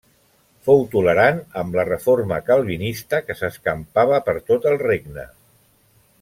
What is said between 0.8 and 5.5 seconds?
tolerant amb la reforma calvinista, que s'escampava per tot el regne.